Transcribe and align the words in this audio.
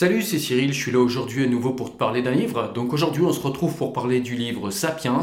Salut, 0.00 0.22
c'est 0.22 0.38
Cyril, 0.38 0.72
je 0.72 0.80
suis 0.80 0.92
là 0.92 1.00
aujourd'hui 1.00 1.42
à 1.42 1.48
nouveau 1.48 1.72
pour 1.72 1.90
te 1.90 1.96
parler 1.98 2.22
d'un 2.22 2.30
livre. 2.30 2.72
Donc 2.72 2.92
aujourd'hui 2.92 3.22
on 3.22 3.32
se 3.32 3.40
retrouve 3.40 3.76
pour 3.76 3.92
parler 3.92 4.20
du 4.20 4.36
livre 4.36 4.70
Sapiens. 4.70 5.22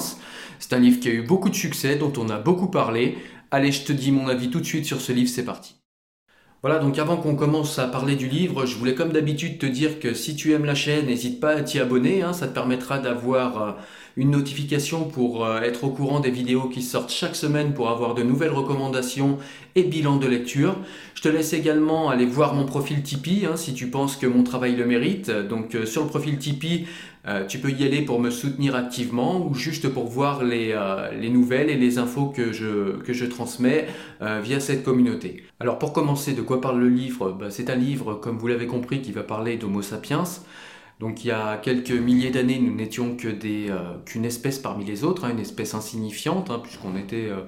C'est 0.59 0.73
un 0.73 0.79
livre 0.79 0.99
qui 0.99 1.07
a 1.07 1.13
eu 1.13 1.21
beaucoup 1.21 1.47
de 1.47 1.55
succès, 1.55 1.95
dont 1.95 2.11
on 2.17 2.27
a 2.27 2.39
beaucoup 2.39 2.67
parlé. 2.67 3.17
Allez, 3.51 3.71
je 3.71 3.85
te 3.85 3.93
dis 3.93 4.11
mon 4.11 4.27
avis 4.27 4.49
tout 4.49 4.59
de 4.59 4.65
suite 4.65 4.83
sur 4.83 4.99
ce 4.99 5.13
livre, 5.13 5.29
c'est 5.29 5.45
parti. 5.45 5.77
Voilà, 6.61 6.79
donc 6.79 6.99
avant 6.99 7.15
qu'on 7.15 7.37
commence 7.37 7.79
à 7.79 7.87
parler 7.87 8.17
du 8.17 8.27
livre, 8.27 8.65
je 8.65 8.75
voulais 8.75 8.95
comme 8.95 9.13
d'habitude 9.13 9.59
te 9.59 9.65
dire 9.65 9.97
que 10.01 10.13
si 10.13 10.35
tu 10.35 10.51
aimes 10.51 10.65
la 10.65 10.75
chaîne, 10.75 11.05
n'hésite 11.05 11.39
pas 11.39 11.51
à 11.51 11.61
t'y 11.61 11.79
abonner, 11.79 12.21
hein. 12.21 12.33
ça 12.33 12.45
te 12.45 12.53
permettra 12.53 12.99
d'avoir 12.99 13.61
euh, 13.61 13.71
une 14.17 14.31
notification 14.31 15.03
pour 15.05 15.45
euh, 15.45 15.61
être 15.61 15.83
au 15.83 15.89
courant 15.89 16.19
des 16.19 16.31
vidéos 16.31 16.69
qui 16.69 16.81
sortent 16.81 17.11
chaque 17.11 17.35
semaine 17.35 17.73
pour 17.73 17.89
avoir 17.89 18.15
de 18.15 18.23
nouvelles 18.23 18.51
recommandations 18.51 19.37
et 19.75 19.83
bilans 19.83 20.17
de 20.17 20.27
lecture. 20.27 20.77
Je 21.15 21.21
te 21.21 21.27
laisse 21.27 21.53
également 21.53 22.09
aller 22.09 22.25
voir 22.25 22.53
mon 22.53 22.65
profil 22.65 23.03
Tipeee 23.03 23.45
hein, 23.45 23.57
si 23.57 23.73
tu 23.73 23.87
penses 23.87 24.15
que 24.15 24.27
mon 24.27 24.43
travail 24.43 24.75
le 24.75 24.85
mérite. 24.85 25.29
Donc 25.29 25.75
euh, 25.75 25.85
sur 25.85 26.03
le 26.03 26.07
profil 26.07 26.37
Tipeee, 26.37 26.87
euh, 27.27 27.45
tu 27.45 27.57
peux 27.57 27.71
y 27.71 27.83
aller 27.83 28.03
pour 28.03 28.19
me 28.19 28.29
soutenir 28.29 28.75
activement 28.75 29.45
ou 29.45 29.53
juste 29.53 29.89
pour 29.89 30.05
voir 30.05 30.43
les, 30.43 30.79
les 31.19 31.29
nouvelles 31.29 31.69
et 31.69 31.75
les 31.75 31.97
infos 31.97 32.27
que 32.27 32.53
je, 32.53 32.97
que 32.97 33.13
je 33.13 33.25
transmets 33.25 33.87
via 34.43 34.59
cette 34.59 34.83
communauté. 34.83 35.43
Alors 35.59 35.79
pour 35.79 35.91
commencer, 35.91 36.33
de 36.33 36.41
quoi 36.41 36.61
parle 36.61 36.79
le 36.79 36.89
livre? 36.89 37.31
Bah, 37.31 37.47
C'est 37.49 37.71
un 37.71 37.75
livre, 37.75 38.13
comme 38.13 38.37
vous 38.37 38.47
l'avez 38.47 38.67
compris, 38.67 39.01
qui 39.01 39.11
va 39.11 39.23
parler 39.23 39.57
d'Homo 39.57 39.81
sapiens. 39.81 40.23
Donc 40.99 41.25
il 41.25 41.27
y 41.27 41.31
a 41.31 41.57
quelques 41.57 41.91
milliers 41.91 42.29
d'années, 42.29 42.59
nous 42.59 42.73
n'étions 42.73 43.17
que 43.17 43.27
des, 43.27 43.67
euh, 43.69 43.97
qu'une 44.05 44.23
espèce 44.25 44.59
parmi 44.59 44.85
les 44.85 45.03
autres, 45.03 45.25
hein, 45.25 45.31
une 45.31 45.39
espèce 45.39 45.73
insignifiante, 45.73 46.49
hein, 46.49 46.59
puisqu'on 46.63 46.95
était 46.95 47.27
euh, 47.29 47.41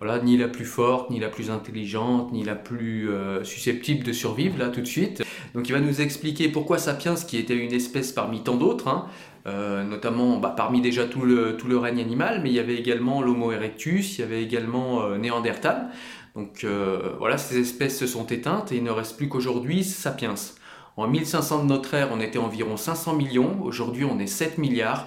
voilà, 0.00 0.20
ni 0.20 0.36
la 0.36 0.48
plus 0.48 0.64
forte, 0.64 1.08
ni 1.10 1.20
la 1.20 1.28
plus 1.28 1.50
intelligente, 1.50 2.32
ni 2.32 2.42
la 2.42 2.56
plus 2.56 3.08
euh, 3.08 3.44
susceptible 3.44 4.04
de 4.04 4.12
survivre 4.12 4.58
là 4.58 4.68
tout 4.68 4.80
de 4.80 4.86
suite. 4.86 5.22
Donc 5.54 5.68
il 5.68 5.72
va 5.72 5.80
nous 5.80 6.00
expliquer 6.00 6.48
pourquoi 6.48 6.78
Sapiens, 6.78 7.14
qui 7.14 7.36
était 7.36 7.56
une 7.56 7.72
espèce 7.72 8.10
parmi 8.10 8.42
tant 8.42 8.56
d'autres, 8.56 8.88
hein, 8.88 9.06
notamment 9.84 10.36
bah, 10.38 10.52
parmi 10.54 10.80
déjà 10.82 11.06
tout 11.06 11.22
le, 11.22 11.56
tout 11.56 11.68
le 11.68 11.78
règne 11.78 12.00
animal, 12.00 12.40
mais 12.42 12.50
il 12.50 12.54
y 12.54 12.58
avait 12.58 12.76
également 12.76 13.22
l'Homo 13.22 13.50
erectus, 13.50 14.18
il 14.18 14.20
y 14.20 14.24
avait 14.24 14.42
également 14.42 15.16
Néandertal. 15.16 15.88
Donc 16.34 16.66
voilà, 17.18 17.38
ces 17.38 17.58
espèces 17.58 17.98
se 17.98 18.06
sont 18.06 18.26
éteintes 18.26 18.72
et 18.72 18.76
il 18.76 18.84
ne 18.84 18.90
reste 18.90 19.16
plus 19.16 19.28
qu'aujourd'hui 19.28 19.84
Sapiens. 19.84 20.34
En 20.98 21.06
1500 21.06 21.62
de 21.62 21.68
notre 21.68 21.94
ère, 21.94 22.08
on 22.12 22.18
était 22.18 22.40
environ 22.40 22.76
500 22.76 23.14
millions. 23.14 23.62
Aujourd'hui, 23.62 24.04
on 24.04 24.18
est 24.18 24.26
7 24.26 24.58
milliards. 24.58 25.06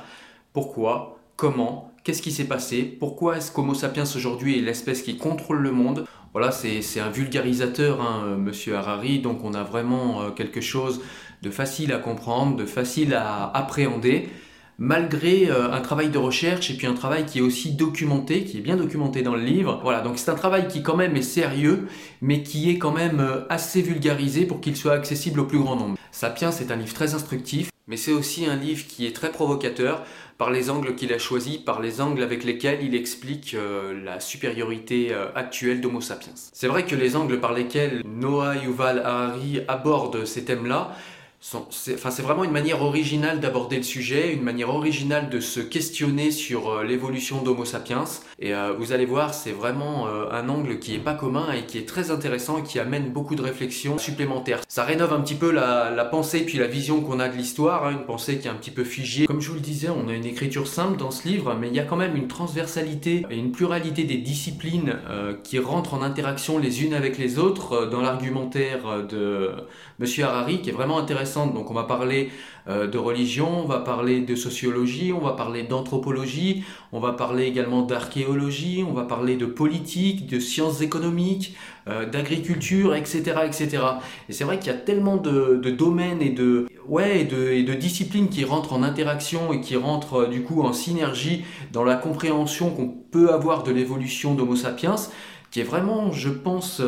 Pourquoi? 0.53 1.19
Comment? 1.35 1.91
Qu'est-ce 2.05 2.21
qui 2.21 2.31
s'est 2.31 2.47
passé? 2.47 2.83
Pourquoi 2.83 3.35
est-ce 3.35 3.51
qu'Homo 3.51 3.73
sapiens 3.73 4.05
aujourd'hui 4.05 4.57
est 4.57 4.61
l'espèce 4.61 5.01
qui 5.01 5.17
contrôle 5.17 5.59
le 5.59 5.71
monde? 5.71 6.05
Voilà, 6.31 6.53
c'est 6.53 7.01
un 7.01 7.09
vulgarisateur, 7.09 7.99
hein, 7.99 8.37
monsieur 8.37 8.77
Harari, 8.77 9.19
donc 9.19 9.43
on 9.43 9.53
a 9.53 9.63
vraiment 9.63 10.21
euh, 10.21 10.29
quelque 10.29 10.61
chose 10.61 11.01
de 11.41 11.49
facile 11.49 11.91
à 11.91 11.97
comprendre, 11.97 12.55
de 12.55 12.65
facile 12.65 13.13
à 13.13 13.51
appréhender 13.53 14.29
malgré 14.77 15.49
euh, 15.49 15.71
un 15.71 15.81
travail 15.81 16.09
de 16.09 16.17
recherche 16.17 16.71
et 16.71 16.73
puis 16.73 16.87
un 16.87 16.93
travail 16.93 17.25
qui 17.25 17.39
est 17.39 17.41
aussi 17.41 17.71
documenté, 17.71 18.43
qui 18.43 18.57
est 18.57 18.61
bien 18.61 18.77
documenté 18.77 19.21
dans 19.21 19.35
le 19.35 19.43
livre. 19.43 19.79
Voilà, 19.83 20.01
donc 20.01 20.17
c'est 20.17 20.31
un 20.31 20.35
travail 20.35 20.67
qui 20.67 20.83
quand 20.83 20.97
même 20.97 21.15
est 21.15 21.21
sérieux, 21.21 21.87
mais 22.21 22.43
qui 22.43 22.69
est 22.69 22.77
quand 22.77 22.91
même 22.91 23.19
euh, 23.19 23.45
assez 23.49 23.81
vulgarisé 23.81 24.45
pour 24.45 24.59
qu'il 24.59 24.75
soit 24.75 24.93
accessible 24.93 25.39
au 25.39 25.45
plus 25.45 25.59
grand 25.59 25.75
nombre. 25.75 25.97
Sapiens, 26.11 26.51
c'est 26.51 26.71
un 26.71 26.75
livre 26.75 26.93
très 26.93 27.13
instructif, 27.13 27.69
mais 27.87 27.97
c'est 27.97 28.11
aussi 28.11 28.45
un 28.45 28.55
livre 28.55 28.85
qui 28.87 29.05
est 29.05 29.15
très 29.15 29.31
provocateur 29.31 30.03
par 30.37 30.49
les 30.49 30.71
angles 30.71 30.95
qu'il 30.95 31.13
a 31.13 31.19
choisis, 31.19 31.57
par 31.57 31.79
les 31.79 32.01
angles 32.01 32.23
avec 32.23 32.43
lesquels 32.43 32.79
il 32.81 32.95
explique 32.95 33.53
euh, 33.53 33.93
la 34.03 34.19
supériorité 34.19 35.13
actuelle 35.35 35.81
d'Homo 35.81 36.01
sapiens. 36.01 36.33
C'est 36.53 36.67
vrai 36.67 36.85
que 36.85 36.95
les 36.95 37.15
angles 37.15 37.39
par 37.39 37.53
lesquels 37.53 38.01
Noah 38.05 38.55
Yuval 38.55 38.99
Harari 39.05 39.59
aborde 39.67 40.25
ces 40.25 40.43
thèmes-là 40.43 40.95
c'est 41.41 42.21
vraiment 42.21 42.43
une 42.43 42.51
manière 42.51 42.83
originale 42.83 43.39
d'aborder 43.39 43.77
le 43.77 43.83
sujet, 43.83 44.31
une 44.31 44.43
manière 44.43 44.69
originale 44.69 45.27
de 45.29 45.39
se 45.39 45.59
questionner 45.59 46.29
sur 46.29 46.69
euh, 46.69 46.83
l'évolution 46.83 47.41
d'Homo 47.41 47.65
sapiens. 47.65 48.03
Et 48.37 48.53
euh, 48.53 48.73
vous 48.77 48.91
allez 48.91 49.05
voir, 49.05 49.33
c'est 49.33 49.51
vraiment 49.51 50.07
euh, 50.07 50.29
un 50.31 50.49
angle 50.49 50.77
qui 50.77 50.93
est 50.93 50.99
pas 50.99 51.15
commun 51.15 51.51
et 51.51 51.65
qui 51.65 51.79
est 51.79 51.87
très 51.87 52.11
intéressant 52.11 52.59
et 52.59 52.63
qui 52.63 52.79
amène 52.79 53.09
beaucoup 53.09 53.33
de 53.33 53.41
réflexions 53.41 53.97
supplémentaires. 53.97 54.61
Ça 54.67 54.83
rénove 54.83 55.13
un 55.13 55.21
petit 55.21 55.33
peu 55.33 55.49
la, 55.49 56.05
pensée 56.11 56.41
puis 56.45 56.59
la 56.59 56.67
vision 56.67 57.01
qu'on 57.01 57.19
a 57.19 57.27
de 57.27 57.35
l'histoire, 57.35 57.87
hein, 57.87 57.91
une 57.91 58.05
pensée 58.05 58.37
qui 58.37 58.47
est 58.47 58.51
un 58.51 58.55
petit 58.55 58.71
peu 58.71 58.83
figée. 58.83 59.25
Comme 59.25 59.41
je 59.41 59.49
vous 59.49 59.55
le 59.55 59.61
disais, 59.61 59.89
on 59.89 60.09
a 60.09 60.13
une 60.13 60.25
écriture 60.25 60.67
simple 60.67 60.97
dans 60.97 61.11
ce 61.11 61.27
livre, 61.27 61.57
mais 61.59 61.69
il 61.69 61.73
y 61.73 61.79
a 61.79 61.85
quand 61.85 61.97
même 61.97 62.15
une 62.15 62.27
transversalité 62.27 63.25
et 63.31 63.37
une 63.37 63.51
pluralité 63.51 64.03
des 64.03 64.17
disciplines 64.17 64.95
qui 65.43 65.57
rentrent 65.59 65.93
en 65.93 66.01
interaction 66.01 66.57
les 66.57 66.83
unes 66.83 66.93
avec 66.93 67.17
les 67.17 67.39
autres 67.39 67.85
dans 67.85 68.01
l'argumentaire 68.01 69.05
de 69.07 69.51
Monsieur 69.99 70.25
Harari, 70.25 70.61
qui 70.61 70.69
est 70.69 70.73
vraiment 70.73 70.97
intéressant 70.97 71.30
donc 71.35 71.71
on 71.71 71.73
va 71.73 71.83
parler 71.83 72.29
euh, 72.67 72.87
de 72.87 72.97
religion, 72.99 73.63
on 73.63 73.65
va 73.65 73.79
parler 73.79 74.21
de 74.21 74.35
sociologie, 74.35 75.11
on 75.13 75.19
va 75.19 75.31
parler 75.31 75.63
d'anthropologie, 75.63 76.63
on 76.91 76.99
va 76.99 77.13
parler 77.13 77.45
également 77.45 77.81
d'archéologie, 77.81 78.85
on 78.87 78.93
va 78.93 79.03
parler 79.03 79.35
de 79.35 79.47
politique, 79.47 80.27
de 80.27 80.39
sciences 80.39 80.81
économiques, 80.81 81.55
euh, 81.87 82.05
d'agriculture, 82.05 82.93
etc., 82.93 83.33
etc. 83.45 83.83
Et 84.29 84.33
c'est 84.33 84.43
vrai 84.43 84.59
qu'il 84.59 84.71
y 84.71 84.75
a 84.75 84.77
tellement 84.77 85.17
de, 85.17 85.59
domaines 85.71 86.21
et 86.21 86.29
de, 86.29 87.73
disciplines 87.73 88.29
qui 88.29 88.45
rentrent 88.45 88.73
en 88.73 88.83
interaction 88.83 89.53
et 89.53 89.61
qui 89.61 89.75
rentrent 89.75 90.21
euh, 90.21 90.27
du 90.27 90.43
coup 90.43 90.61
en 90.61 90.71
synergie 90.71 91.43
dans 91.73 91.83
la 91.83 91.95
compréhension 91.95 92.69
qu'on 92.69 92.89
peut 92.89 93.33
avoir 93.33 93.63
de 93.63 93.71
l'évolution 93.71 94.35
d'Homo 94.35 94.55
sapiens 94.55 94.95
qui 95.49 95.59
est 95.59 95.63
vraiment, 95.63 96.13
je 96.13 96.29
pense, 96.29 96.81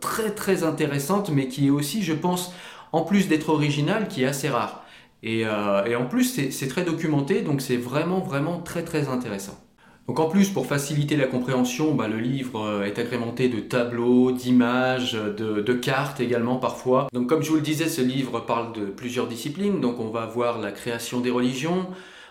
très 0.00 0.30
très 0.30 0.62
intéressante, 0.62 1.28
mais 1.30 1.48
qui 1.48 1.66
est 1.66 1.70
aussi, 1.70 2.04
je 2.04 2.12
pense, 2.12 2.52
en 2.92 3.02
plus 3.02 3.28
d'être 3.28 3.48
original, 3.48 4.08
qui 4.08 4.22
est 4.22 4.26
assez 4.26 4.48
rare. 4.48 4.86
Et, 5.22 5.44
euh, 5.44 5.98
en 5.98 6.06
plus, 6.06 6.50
c'est 6.50 6.68
très 6.68 6.84
documenté, 6.84 7.42
donc 7.42 7.60
c'est 7.60 7.76
vraiment, 7.76 8.20
vraiment 8.20 8.60
très, 8.60 8.84
très 8.84 9.08
intéressant. 9.08 9.58
Donc 10.06 10.20
en 10.20 10.28
plus, 10.28 10.50
pour 10.50 10.66
faciliter 10.66 11.16
la 11.16 11.26
compréhension, 11.26 11.92
bah, 11.94 12.06
le 12.06 12.18
livre 12.18 12.64
euh, 12.64 12.84
est 12.84 12.96
agrémenté 13.00 13.48
de 13.48 13.58
tableaux, 13.58 14.30
d'images, 14.30 15.14
de, 15.14 15.60
de, 15.60 15.72
cartes 15.72 16.20
également 16.20 16.58
parfois. 16.58 17.08
Donc 17.12 17.28
comme 17.28 17.42
je 17.42 17.50
vous 17.50 17.56
le 17.56 17.60
disais, 17.60 17.88
ce 17.88 18.02
livre 18.02 18.38
parle 18.38 18.72
de 18.72 18.84
plusieurs 18.84 19.26
disciplines. 19.26 19.80
Donc 19.80 19.98
on 19.98 20.10
va 20.10 20.26
voir 20.26 20.60
la 20.60 20.70
création 20.70 21.18
des 21.18 21.32
religions, 21.32 21.88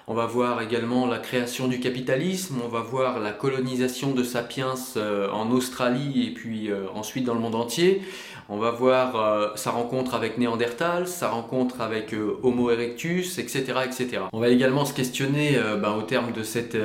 on 0.07 0.13
va 0.13 0.25
voir 0.25 0.61
également 0.61 1.05
la 1.05 1.17
création 1.17 1.67
du 1.67 1.81
capitalisme, 1.81 2.61
on 2.63 2.69
va 2.69 2.79
voir 2.79 3.19
la 3.19 3.33
colonisation 3.33 4.13
de 4.13 4.23
Sapiens 4.23 4.75
euh, 4.95 5.29
en 5.31 5.51
Australie 5.51 6.27
et 6.27 6.33
puis 6.33 6.69
ensuite 6.93 7.25
dans 7.25 7.33
le 7.33 7.41
monde 7.41 7.55
entier. 7.55 8.03
On 8.47 8.57
va 8.57 8.71
voir 8.71 9.15
euh, 9.15 9.47
sa 9.55 9.71
rencontre 9.71 10.13
avec 10.13 10.37
Néandertal, 10.37 11.07
sa 11.07 11.29
rencontre 11.29 11.81
avec 11.81 12.15
Homo 12.43 12.69
erectus, 12.69 13.39
etc., 13.39 13.63
etc. 13.85 14.21
On 14.33 14.39
va 14.39 14.49
également 14.49 14.85
se 14.85 14.93
questionner 14.93 15.57
ben, 15.81 15.93
au 15.93 16.03
terme 16.03 16.31
de 16.31 16.43
cette, 16.43 16.75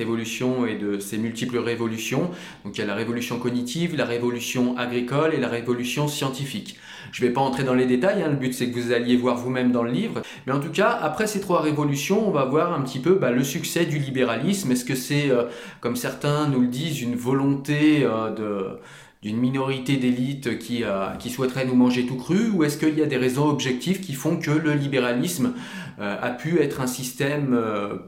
évolution 0.00 0.66
et 0.66 0.74
de 0.74 0.98
ces 0.98 1.18
multiples 1.18 1.58
révolutions. 1.58 2.30
Donc 2.64 2.76
il 2.76 2.80
y 2.80 2.84
a 2.84 2.86
la 2.86 2.94
révolution 2.94 3.38
cognitive, 3.38 3.96
la 3.96 4.04
révolution 4.04 4.76
agricole 4.76 5.34
et 5.34 5.38
la 5.38 5.48
révolution 5.48 6.08
scientifique. 6.08 6.78
Je 7.12 7.22
ne 7.22 7.28
vais 7.28 7.32
pas 7.32 7.40
entrer 7.40 7.64
dans 7.64 7.74
les 7.74 7.86
détails, 7.86 8.22
hein, 8.22 8.28
le 8.28 8.36
but 8.36 8.52
c'est 8.52 8.70
que 8.70 8.78
vous 8.78 8.92
alliez 8.92 9.16
voir 9.16 9.36
vous-même 9.36 9.72
dans 9.72 9.82
le 9.82 9.90
livre. 9.90 10.22
Mais 10.46 10.52
en 10.52 10.60
tout 10.60 10.70
cas, 10.70 10.90
après 10.90 11.26
ces 11.26 11.40
trois 11.40 11.60
révolutions, 11.60 12.26
on 12.26 12.30
va 12.30 12.44
voir 12.44 12.72
un 12.72 12.82
petit 12.82 12.98
peu 12.98 13.14
bah, 13.14 13.30
le 13.30 13.44
succès 13.44 13.86
du 13.86 13.98
libéralisme. 13.98 14.70
Est-ce 14.72 14.84
que 14.84 14.94
c'est, 14.94 15.30
euh, 15.30 15.44
comme 15.80 15.96
certains 15.96 16.48
nous 16.48 16.60
le 16.60 16.66
disent, 16.66 17.00
une 17.00 17.16
volonté 17.16 18.04
euh, 18.04 18.30
de 18.30 18.78
d'une 19.22 19.36
minorité 19.36 19.96
d'élite 19.96 20.58
qui, 20.58 20.84
euh, 20.84 21.08
qui 21.18 21.30
souhaiterait 21.30 21.66
nous 21.66 21.74
manger 21.74 22.06
tout 22.06 22.16
cru 22.16 22.50
ou 22.50 22.64
est-ce 22.64 22.78
qu'il 22.78 22.98
y 22.98 23.02
a 23.02 23.06
des 23.06 23.16
raisons 23.16 23.48
objectives 23.48 24.00
qui 24.00 24.14
font 24.14 24.36
que 24.36 24.50
le 24.50 24.74
libéralisme 24.74 25.54
a 26.00 26.30
pu 26.30 26.60
être 26.60 26.80
un 26.80 26.86
système 26.86 27.60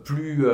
plus, 0.04 0.44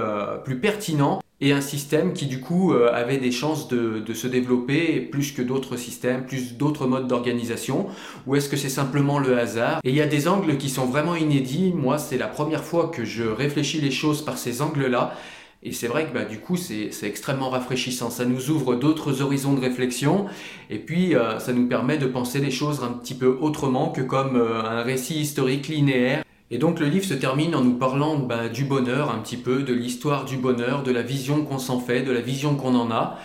plus 0.42 0.58
pertinent 0.58 1.20
et 1.40 1.52
un 1.52 1.60
système 1.60 2.12
qui 2.14 2.26
du 2.26 2.40
coup 2.40 2.72
euh, 2.72 2.90
avait 2.92 3.18
des 3.18 3.30
chances 3.30 3.68
de, 3.68 4.00
de 4.00 4.14
se 4.14 4.26
développer 4.26 5.00
plus 5.00 5.32
que 5.32 5.42
d'autres 5.42 5.76
systèmes, 5.76 6.24
plus 6.24 6.56
d'autres 6.56 6.86
modes 6.86 7.08
d'organisation, 7.08 7.88
ou 8.26 8.36
est-ce 8.36 8.48
que 8.48 8.56
c'est 8.56 8.70
simplement 8.70 9.18
le 9.18 9.38
hasard? 9.38 9.80
Et 9.84 9.90
il 9.90 9.96
y 9.96 10.00
a 10.00 10.06
des 10.06 10.28
angles 10.28 10.56
qui 10.56 10.70
sont 10.70 10.86
vraiment 10.86 11.14
inédits, 11.14 11.74
moi 11.74 11.98
c'est 11.98 12.16
la 12.16 12.28
première 12.28 12.64
fois 12.64 12.88
que 12.88 13.04
je 13.04 13.24
réfléchis 13.24 13.80
les 13.80 13.90
choses 13.90 14.24
par 14.24 14.38
ces 14.38 14.62
angles-là, 14.62 15.14
et 15.62 15.72
c'est 15.72 15.88
vrai 15.88 16.06
que 16.06 16.14
bah, 16.14 16.24
du 16.24 16.38
coup 16.38 16.56
c'est 16.56 16.90
extrêmement 17.02 17.50
rafraîchissant, 17.50 18.10
ça 18.10 18.24
nous 18.24 18.50
ouvre 18.50 18.76
d'autres 18.76 19.22
horizons 19.22 19.54
de 19.54 19.60
réflexion, 19.60 20.26
et 20.70 20.78
puis 20.78 21.14
euh, 21.14 21.38
ça 21.38 21.52
nous 21.52 21.66
permet 21.66 21.98
de 21.98 22.06
penser 22.06 22.38
les 22.38 22.50
choses 22.50 22.82
un 22.82 22.92
petit 22.92 23.14
peu 23.14 23.38
autrement 23.40 23.90
que 23.90 24.02
comme 24.02 24.36
euh, 24.36 24.62
un 24.62 24.82
récit 24.82 25.18
historique 25.20 25.68
linéaire. 25.68 26.22
Et 26.52 26.58
donc 26.58 26.78
le 26.78 26.86
livre 26.86 27.04
se 27.04 27.14
termine 27.14 27.56
en 27.56 27.62
nous 27.62 27.74
parlant 27.74 28.18
bah, 28.18 28.48
du 28.48 28.64
bonheur 28.64 29.10
un 29.10 29.18
petit 29.18 29.36
peu, 29.36 29.64
de 29.64 29.74
l'histoire 29.74 30.24
du 30.24 30.36
bonheur, 30.36 30.84
de 30.84 30.92
la 30.92 31.02
vision 31.02 31.44
qu'on 31.44 31.58
s'en 31.58 31.80
fait, 31.80 32.02
de 32.02 32.12
la 32.12 32.20
vision 32.20 32.54
qu'on 32.54 32.76
en 32.76 32.90
a. 32.92 33.18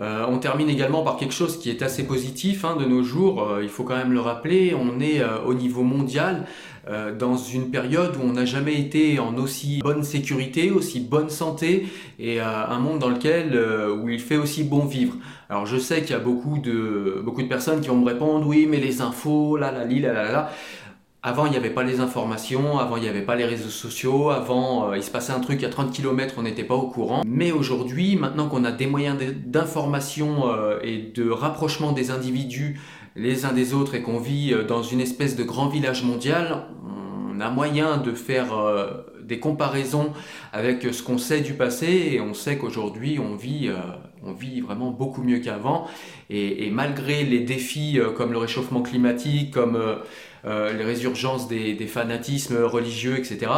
Euh, 0.00 0.24
on 0.28 0.38
termine 0.38 0.70
également 0.70 1.02
par 1.02 1.16
quelque 1.16 1.34
chose 1.34 1.58
qui 1.58 1.68
est 1.68 1.82
assez 1.82 2.04
positif 2.04 2.64
hein, 2.64 2.76
de 2.76 2.86
nos 2.86 3.02
jours, 3.02 3.42
euh, 3.42 3.62
il 3.62 3.68
faut 3.68 3.84
quand 3.84 3.96
même 3.96 4.12
le 4.12 4.20
rappeler, 4.20 4.74
on 4.74 4.98
est 4.98 5.20
euh, 5.20 5.42
au 5.44 5.54
niveau 5.54 5.82
mondial 5.82 6.46
dans 7.18 7.36
une 7.36 7.70
période 7.70 8.16
où 8.16 8.20
on 8.26 8.32
n'a 8.32 8.46
jamais 8.46 8.80
été 8.80 9.20
en 9.20 9.36
aussi 9.36 9.80
bonne 9.80 10.02
sécurité, 10.02 10.70
aussi 10.70 10.98
bonne 10.98 11.28
santé 11.28 11.86
et 12.18 12.40
un 12.40 12.78
monde 12.78 12.98
dans 12.98 13.10
lequel 13.10 13.56
où 14.02 14.08
il 14.08 14.18
fait 14.18 14.38
aussi 14.38 14.64
bon 14.64 14.86
vivre. 14.86 15.14
Alors 15.50 15.66
je 15.66 15.76
sais 15.76 16.00
qu'il 16.00 16.12
y 16.12 16.14
a 16.14 16.18
beaucoup 16.18 16.58
de, 16.58 17.20
beaucoup 17.22 17.42
de 17.42 17.48
personnes 17.48 17.80
qui 17.80 17.88
vont 17.88 17.98
me 17.98 18.06
répondre 18.06 18.44
oui 18.46 18.66
mais 18.68 18.78
les 18.78 19.02
infos, 19.02 19.56
là 19.56 19.70
là 19.70 19.84
là 19.84 20.12
là 20.12 20.32
là 20.32 20.50
Avant, 21.22 21.44
il 21.44 21.50
n'y 21.50 21.58
avait 21.58 21.70
pas 21.70 21.82
les 21.82 22.00
informations, 22.00 22.78
avant, 22.78 22.96
il 22.96 23.02
n'y 23.02 23.08
avait 23.08 23.20
pas 23.20 23.36
les 23.36 23.44
réseaux 23.44 23.68
sociaux, 23.68 24.30
avant, 24.30 24.90
euh, 24.90 24.96
il 24.96 25.02
se 25.02 25.10
passait 25.10 25.32
un 25.32 25.40
truc 25.40 25.62
à 25.64 25.68
30 25.68 25.92
km, 25.92 26.36
on 26.38 26.42
n'était 26.42 26.64
pas 26.64 26.74
au 26.74 26.88
courant. 26.88 27.22
Mais 27.26 27.52
aujourd'hui, 27.52 28.16
maintenant 28.16 28.48
qu'on 28.48 28.64
a 28.64 28.72
des 28.72 28.86
moyens 28.86 29.18
d'information 29.44 30.48
euh, 30.48 30.78
et 30.82 31.12
de 31.14 31.28
rapprochement 31.28 31.92
des 31.92 32.10
individus 32.10 32.80
les 33.16 33.44
uns 33.44 33.52
des 33.52 33.74
autres 33.74 33.94
et 33.96 34.02
qu'on 34.02 34.18
vit 34.18 34.54
euh, 34.54 34.64
dans 34.64 34.82
une 34.82 35.00
espèce 35.00 35.36
de 35.36 35.44
grand 35.44 35.68
village 35.68 36.04
mondial, 36.04 36.68
on 37.30 37.38
a 37.38 37.50
moyen 37.50 37.98
de 37.98 38.12
faire 38.12 38.54
des 39.22 39.38
comparaisons 39.38 40.12
avec 40.52 40.82
ce 40.92 41.02
qu'on 41.02 41.18
sait 41.18 41.40
du 41.40 41.54
passé 41.54 42.10
et 42.12 42.20
on 42.20 42.34
sait 42.34 42.56
qu'aujourd'hui 42.58 43.18
on 43.18 43.36
vit, 43.36 43.70
on 44.22 44.32
vit 44.32 44.60
vraiment 44.60 44.90
beaucoup 44.90 45.22
mieux 45.22 45.38
qu'avant 45.38 45.86
et, 46.28 46.70
malgré 46.70 47.24
les 47.24 47.40
défis 47.40 47.98
comme 48.16 48.32
le 48.32 48.38
réchauffement 48.38 48.82
climatique, 48.82 49.52
comme 49.52 49.78
euh, 50.46 50.72
les 50.72 50.84
résurgences 50.84 51.48
des, 51.48 51.86
fanatismes 51.86 52.56
religieux, 52.64 53.18
etc., 53.18 53.52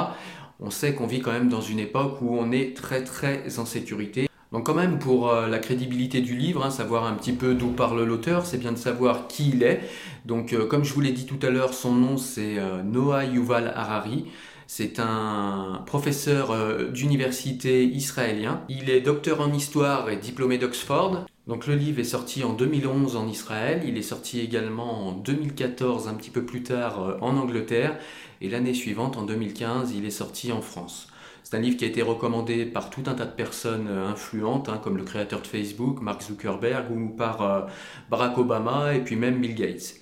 on 0.61 0.71
sait 0.71 0.95
qu'on 0.95 1.07
vit 1.07 1.21
quand 1.21 1.33
même 1.33 1.49
dans 1.49 1.61
une 1.61 1.79
époque 1.79 2.21
où 2.23 2.37
on 2.39 2.53
est 2.53 2.77
très 2.77 3.03
très 3.05 3.59
en 3.59 3.65
sécurité. 3.65 4.29
Donc 4.53 4.67
quand 4.67 4.75
même 4.75 4.99
pour 4.99 5.31
euh, 5.31 5.49
la 5.49 5.59
crédibilité 5.59 6.21
du 6.21 6.37
livre, 6.37 6.65
hein, 6.65 6.71
savoir 6.71 7.05
un 7.05 7.15
petit 7.15 7.33
peu 7.33 7.55
d'où 7.55 7.69
parle 7.69 8.03
l'auteur, 8.05 8.47
c'est 8.47 8.59
bien 8.59 8.73
de 8.73 8.77
savoir 8.77 9.27
qui 9.27 9.51
il 9.51 9.63
est. 9.63 9.81
Donc 10.25 10.53
euh, 10.53 10.67
comme 10.67 10.85
je 10.85 10.93
vous 10.93 11.01
l'ai 11.01 11.13
dit 11.13 11.27
tout 11.27 11.39
à 11.43 11.51
l'heure, 11.51 11.73
son 11.73 11.93
nom 11.95 12.17
c'est 12.17 12.57
Noah 12.85 13.25
Yuval 13.25 13.73
Harari. 13.75 14.27
C'est 14.75 15.01
un 15.01 15.83
professeur 15.85 16.89
d'université 16.93 17.85
israélien. 17.85 18.65
Il 18.71 18.89
est 18.89 19.03
docteur 19.03 19.43
en 19.43 19.53
histoire 19.53 20.09
et 20.09 20.17
diplômé 20.17 20.57
d'Oxford. 20.57 21.27
Donc 21.47 21.67
le 21.67 21.75
livre 21.75 22.01
est 22.01 22.05
sorti 22.05 22.43
en 22.43 22.55
2011 22.55 23.17
en 23.17 23.29
Israël, 23.29 23.83
il 23.87 23.99
est 23.99 24.01
sorti 24.01 24.41
également 24.41 25.09
en 25.09 25.13
2014, 25.13 26.09
un 26.09 26.15
petit 26.15 26.31
peu 26.31 26.47
plus 26.47 26.63
tard 26.63 27.03
euh, 27.03 27.19
en 27.21 27.37
Angleterre, 27.37 27.99
et 28.41 28.49
l'année 28.49 28.73
suivante, 28.73 29.19
en 29.19 29.25
2015, 29.25 29.93
il 29.95 30.07
est 30.07 30.11
sorti 30.11 30.53
en 30.53 30.63
France. 30.63 31.09
C'est 31.43 31.55
un 31.55 31.61
livre 31.61 31.77
qui 31.77 31.85
a 31.85 31.89
été 31.89 32.01
recommandé 32.01 32.65
par 32.65 32.89
tout 32.89 33.03
un 33.09 33.15
tas 33.15 33.27
de 33.27 33.33
personnes 33.33 33.89
euh, 33.91 34.09
influentes, 34.09 34.71
hein, 34.71 34.81
comme 34.83 34.97
le 34.97 35.05
créateur 35.05 35.43
de 35.43 35.47
Facebook, 35.47 36.01
Mark 36.01 36.23
Zuckerberg, 36.23 36.91
ou 36.91 37.11
par 37.11 37.43
euh, 37.43 37.61
Barack 38.09 38.39
Obama, 38.39 38.95
et 38.95 39.01
puis 39.01 39.17
même 39.17 39.39
Bill 39.39 39.55
Gates. 39.55 39.97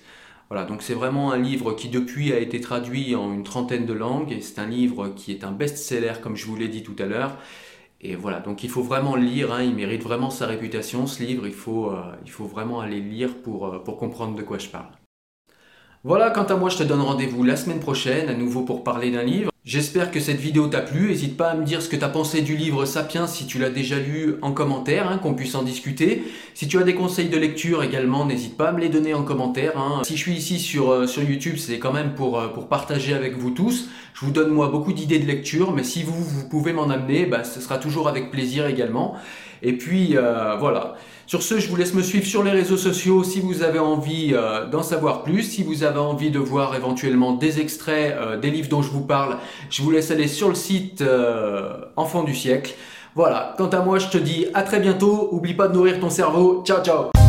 Voilà, 0.51 0.65
donc 0.65 0.81
c'est 0.81 0.93
vraiment 0.93 1.31
un 1.31 1.37
livre 1.37 1.71
qui 1.71 1.87
depuis 1.87 2.33
a 2.33 2.37
été 2.37 2.59
traduit 2.59 3.15
en 3.15 3.31
une 3.31 3.43
trentaine 3.43 3.85
de 3.85 3.93
langues, 3.93 4.33
et 4.33 4.41
c'est 4.41 4.59
un 4.59 4.67
livre 4.67 5.07
qui 5.07 5.31
est 5.31 5.45
un 5.45 5.51
best-seller, 5.53 6.15
comme 6.21 6.35
je 6.35 6.45
vous 6.45 6.57
l'ai 6.57 6.67
dit 6.67 6.83
tout 6.83 6.95
à 6.99 7.05
l'heure, 7.05 7.37
et 8.01 8.17
voilà, 8.17 8.41
donc 8.41 8.61
il 8.61 8.69
faut 8.69 8.83
vraiment 8.83 9.15
le 9.15 9.21
lire, 9.21 9.53
hein, 9.53 9.63
il 9.63 9.73
mérite 9.73 10.03
vraiment 10.03 10.29
sa 10.29 10.47
réputation 10.47 11.07
ce 11.07 11.23
livre, 11.23 11.47
il 11.47 11.53
faut, 11.53 11.91
euh, 11.91 12.11
vraiment 12.51 12.81
aller 12.81 12.99
le 12.99 13.07
lire 13.07 13.29
euh, 13.29 13.79
pour 13.79 13.95
comprendre 13.95 14.35
de 14.35 14.41
quoi 14.41 14.57
je 14.57 14.67
parle. 14.67 14.91
Voilà, 16.03 16.31
quant 16.31 16.43
à 16.43 16.57
moi 16.57 16.67
je 16.67 16.79
te 16.79 16.83
donne 16.83 16.99
rendez-vous 16.99 17.45
la 17.45 17.55
semaine 17.55 17.79
prochaine, 17.79 18.27
à 18.27 18.33
nouveau 18.33 18.63
pour 18.63 18.83
parler 18.83 19.09
d'un 19.09 19.23
livre. 19.23 19.50
J'espère 19.63 20.09
que 20.09 20.19
cette 20.19 20.39
vidéo 20.39 20.65
t'a 20.65 20.81
plu, 20.81 21.09
n'hésite 21.09 21.37
pas 21.37 21.51
à 21.51 21.55
me 21.55 21.63
dire 21.63 21.83
ce 21.83 21.87
que 21.87 21.95
tu 21.95 22.03
as 22.03 22.09
pensé 22.09 22.41
du 22.41 22.57
livre 22.57 22.85
Sapiens 22.85 23.27
si 23.27 23.45
tu 23.45 23.59
l'as 23.59 23.69
déjà 23.69 23.99
lu 23.99 24.37
en 24.41 24.53
commentaire, 24.53 25.07
hein, 25.07 25.19
qu'on 25.19 25.35
puisse 25.35 25.53
en 25.53 25.61
discuter. 25.61 26.23
Si 26.55 26.67
tu 26.67 26.79
as 26.79 26.83
des 26.83 26.95
conseils 26.95 27.29
de 27.29 27.37
lecture 27.37 27.83
également, 27.83 28.25
n'hésite 28.25 28.57
pas 28.57 28.69
à 28.69 28.71
me 28.71 28.79
les 28.79 28.89
donner 28.89 29.13
en 29.13 29.21
commentaire. 29.21 29.77
Hein. 29.77 30.01
Si 30.03 30.17
je 30.17 30.21
suis 30.23 30.33
ici 30.33 30.57
sur, 30.57 30.89
euh, 30.89 31.05
sur 31.05 31.21
YouTube, 31.21 31.57
c'est 31.59 31.77
quand 31.77 31.93
même 31.93 32.15
pour, 32.15 32.39
euh, 32.39 32.47
pour 32.47 32.69
partager 32.69 33.13
avec 33.13 33.37
vous 33.37 33.51
tous. 33.51 33.87
Je 34.15 34.25
vous 34.25 34.31
donne 34.31 34.49
moi 34.49 34.69
beaucoup 34.69 34.93
d'idées 34.93 35.19
de 35.19 35.27
lecture, 35.27 35.71
mais 35.73 35.83
si 35.83 36.01
vous, 36.01 36.23
vous 36.23 36.49
pouvez 36.49 36.73
m'en 36.73 36.89
amener, 36.89 37.27
bah, 37.27 37.43
ce 37.43 37.61
sera 37.61 37.77
toujours 37.77 38.07
avec 38.07 38.31
plaisir 38.31 38.65
également. 38.65 39.15
Et 39.61 39.73
puis 39.73 40.17
euh, 40.17 40.55
voilà. 40.57 40.95
Sur 41.27 41.43
ce, 41.43 41.59
je 41.59 41.69
vous 41.69 41.75
laisse 41.77 41.93
me 41.93 42.01
suivre 42.01 42.25
sur 42.25 42.43
les 42.43 42.51
réseaux 42.51 42.77
sociaux 42.77 43.23
si 43.23 43.39
vous 43.39 43.63
avez 43.63 43.79
envie 43.79 44.31
euh, 44.33 44.65
d'en 44.65 44.83
savoir 44.83 45.23
plus, 45.23 45.43
si 45.43 45.63
vous 45.63 45.83
avez 45.83 45.99
envie 45.99 46.29
de 46.29 46.39
voir 46.39 46.75
éventuellement 46.75 47.33
des 47.33 47.59
extraits 47.59 48.15
euh, 48.19 48.37
des 48.37 48.49
livres 48.49 48.67
dont 48.69 48.81
je 48.81 48.89
vous 48.89 49.05
parle, 49.05 49.37
je 49.69 49.81
vous 49.81 49.91
laisse 49.91 50.11
aller 50.11 50.27
sur 50.27 50.49
le 50.49 50.55
site 50.55 51.03
Enfant 51.95 52.23
du 52.23 52.35
siècle. 52.35 52.73
Voilà, 53.15 53.55
quant 53.57 53.67
à 53.67 53.81
moi, 53.81 53.99
je 53.99 54.07
te 54.07 54.17
dis 54.17 54.47
à 54.53 54.63
très 54.63 54.79
bientôt. 54.79 55.29
Oublie 55.31 55.53
pas 55.53 55.67
de 55.67 55.73
nourrir 55.73 55.99
ton 55.99 56.09
cerveau. 56.09 56.63
Ciao, 56.65 56.83
ciao 56.83 57.20